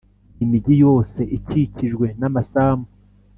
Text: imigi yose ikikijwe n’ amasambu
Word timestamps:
imigi 0.43 0.73
yose 0.83 1.19
ikikijwe 1.37 2.07
n’ 2.19 2.21
amasambu 2.29 2.89